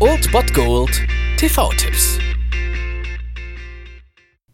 [0.00, 0.90] Old Bot Gold
[1.36, 2.18] TV-Tipps.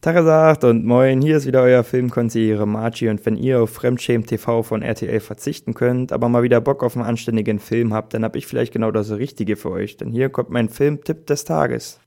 [0.03, 4.63] Tagesagt und moin, hier ist wieder euer Filmkonsigliere Margie und wenn ihr auf Fremdschämen TV
[4.63, 8.37] von RTL verzichten könnt, aber mal wieder Bock auf einen anständigen Film habt, dann hab
[8.37, 11.99] ich vielleicht genau das Richtige für euch, denn hier kommt mein Filmtipp des Tages.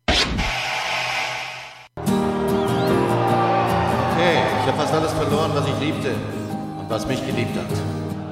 [1.95, 2.05] Okay,
[4.61, 6.11] ich habe fast alles verloren, was ich liebte
[6.79, 7.65] und was mich geliebt hat.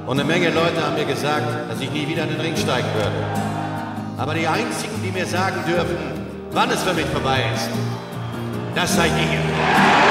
[0.07, 2.87] Und eine Menge Leute haben mir gesagt, dass ich nie wieder in den Ring steigen
[2.93, 3.70] würde.
[4.21, 5.97] Aber die einzigen, die mir sagen dürfen,
[6.51, 7.69] wann es für mich vorbei ist,
[8.75, 10.10] das seid ihr.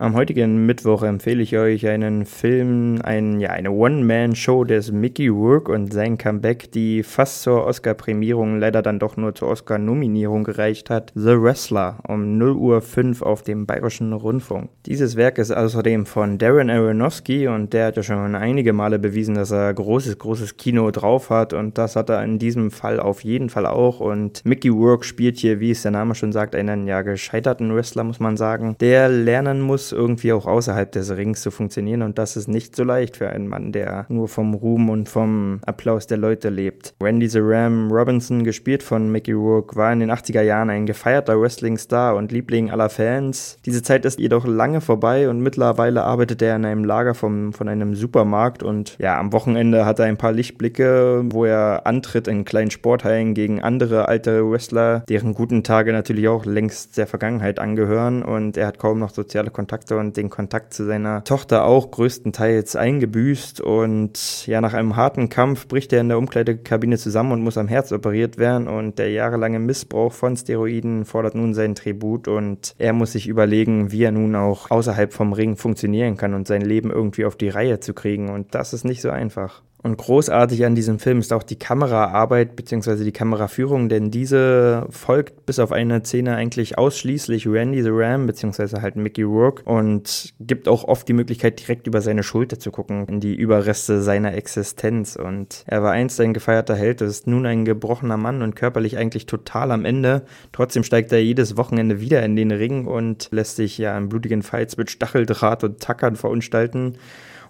[0.00, 5.72] Am heutigen Mittwoch empfehle ich euch einen Film, ein, ja, eine One-Man-Show des Mickey Rourke
[5.72, 11.10] und sein Comeback, die fast zur Oscar-Prämierung, leider dann doch nur zur Oscar-Nominierung gereicht hat.
[11.16, 14.70] The Wrestler um 0 Uhr 5 auf dem Bayerischen Rundfunk.
[14.86, 19.34] Dieses Werk ist außerdem von Darren Aronofsky und der hat ja schon einige Male bewiesen,
[19.34, 23.24] dass er großes, großes Kino drauf hat und das hat er in diesem Fall auf
[23.24, 26.86] jeden Fall auch und Mickey Rourke spielt hier, wie es der Name schon sagt, einen
[26.86, 31.50] ja gescheiterten Wrestler, muss man sagen, der lernen muss, irgendwie auch außerhalb des Rings zu
[31.50, 35.08] funktionieren und das ist nicht so leicht für einen Mann, der nur vom Ruhm und
[35.08, 36.94] vom Applaus der Leute lebt.
[37.02, 41.40] Randy the Ram Robinson, gespielt von Mickey Rourke, war in den 80er Jahren ein gefeierter
[41.40, 43.58] Wrestling-Star und Liebling aller Fans.
[43.64, 47.68] Diese Zeit ist jedoch lange vorbei und mittlerweile arbeitet er in einem Lager vom, von
[47.68, 52.44] einem Supermarkt und ja, am Wochenende hat er ein paar Lichtblicke, wo er antritt in
[52.44, 58.22] kleinen Sporthallen gegen andere alte Wrestler, deren guten Tage natürlich auch längst der Vergangenheit angehören
[58.22, 61.90] und er hat kaum noch soziale Kontakte Kontakte und den Kontakt zu seiner Tochter auch
[61.90, 63.60] größtenteils eingebüßt.
[63.60, 67.68] Und ja, nach einem harten Kampf bricht er in der Umkleidekabine zusammen und muss am
[67.68, 68.66] Herz operiert werden.
[68.66, 72.28] Und der jahrelange Missbrauch von Steroiden fordert nun seinen Tribut.
[72.28, 76.48] Und er muss sich überlegen, wie er nun auch außerhalb vom Ring funktionieren kann und
[76.48, 78.30] sein Leben irgendwie auf die Reihe zu kriegen.
[78.30, 79.62] Und das ist nicht so einfach.
[79.80, 83.04] Und großartig an diesem Film ist auch die Kameraarbeit bzw.
[83.04, 88.80] die Kameraführung, denn diese folgt bis auf eine Szene eigentlich ausschließlich Randy the Ram bzw.
[88.80, 93.06] halt Mickey Rourke und gibt auch oft die Möglichkeit, direkt über seine Schulter zu gucken,
[93.06, 95.14] in die Überreste seiner Existenz.
[95.14, 99.26] Und er war einst ein gefeierter Held, ist nun ein gebrochener Mann und körperlich eigentlich
[99.26, 100.22] total am Ende.
[100.50, 104.42] Trotzdem steigt er jedes Wochenende wieder in den Ring und lässt sich ja in blutigen
[104.42, 106.98] Fights mit Stacheldraht und Tackern verunstalten.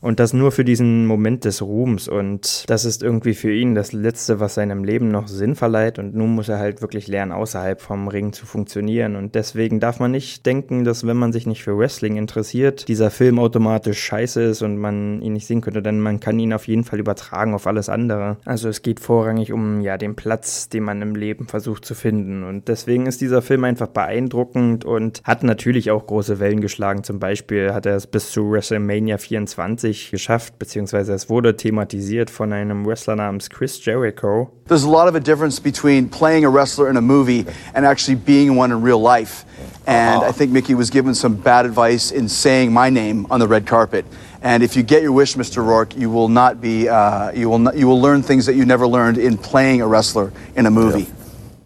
[0.00, 2.08] Und das nur für diesen Moment des Ruhms.
[2.08, 5.98] Und das ist irgendwie für ihn das Letzte, was seinem Leben noch Sinn verleiht.
[5.98, 9.16] Und nun muss er halt wirklich lernen, außerhalb vom Ring zu funktionieren.
[9.16, 13.10] Und deswegen darf man nicht denken, dass wenn man sich nicht für Wrestling interessiert, dieser
[13.10, 15.82] Film automatisch scheiße ist und man ihn nicht sehen könnte.
[15.82, 18.36] Denn man kann ihn auf jeden Fall übertragen auf alles andere.
[18.44, 22.44] Also es geht vorrangig um ja den Platz, den man im Leben versucht zu finden.
[22.44, 27.04] Und deswegen ist dieser Film einfach beeindruckend und hat natürlich auch große Wellen geschlagen.
[27.04, 32.30] Zum Beispiel hat er es bis zu WrestleMania 24 tatsächlich geschafft, beziehungsweise es wurde thematisiert
[32.30, 34.50] von einem Wrestler namens Chris Jericho.
[34.68, 38.16] There's a lot of a difference between playing a wrestler in a movie and actually
[38.16, 39.44] being one in real life.
[39.86, 43.48] And I think Mickey was given some bad advice in saying my name on the
[43.48, 44.04] red carpet.
[44.42, 45.64] And if you get your wish, Mr.
[45.64, 48.66] Rourke, you will not be, uh, you will, not, you will learn things that you
[48.66, 51.04] never learned in playing a wrestler in a movie.
[51.04, 51.17] Yeah.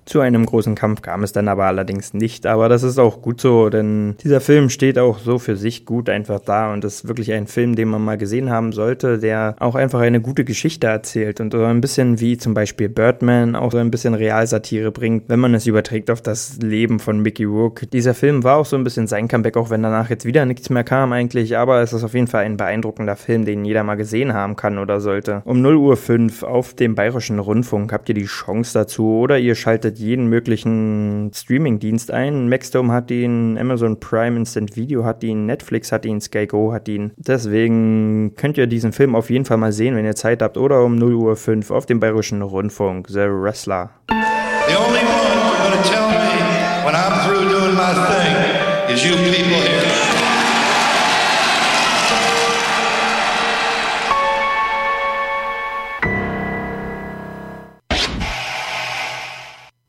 [0.05, 3.41] Zu einem großen Kampf kam es dann aber allerdings nicht, aber das ist auch gut
[3.41, 7.33] so, denn dieser Film steht auch so für sich gut einfach da und ist wirklich
[7.33, 11.41] ein Film, den man mal gesehen haben sollte, der auch einfach eine gute Geschichte erzählt
[11.41, 15.39] und so ein bisschen wie zum Beispiel Birdman auch so ein bisschen Realsatire bringt, wenn
[15.39, 17.87] man es überträgt auf das Leben von Mickey Rourke.
[17.87, 20.69] Dieser Film war auch so ein bisschen sein Comeback, auch wenn danach jetzt wieder nichts
[20.69, 23.95] mehr kam eigentlich, aber es ist auf jeden Fall ein beeindruckender Film, den jeder mal
[23.95, 25.43] gesehen haben kann oder sollte.
[25.45, 29.55] Um 0 Uhr 5 auf dem Bayerischen Rundfunk habt ihr die Chance dazu oder ihr
[29.55, 32.49] schaltet jeden möglichen Streaming-Dienst ein.
[32.49, 36.89] Maxdome hat ihn, Amazon Prime Instant Video hat ihn, Netflix hat ihn, Sky Go hat
[36.89, 37.13] ihn.
[37.17, 40.85] Deswegen könnt ihr diesen Film auf jeden Fall mal sehen, wenn ihr Zeit habt oder
[40.85, 43.09] um 0 Uhr 5 auf dem Bayerischen Rundfunk.
[43.09, 43.91] The Wrestler.
[44.09, 49.61] The only one gonna tell me when I'm through doing my thing is you people
[49.61, 50.22] here.